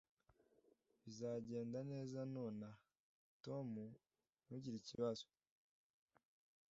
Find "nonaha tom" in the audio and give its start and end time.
2.35-3.69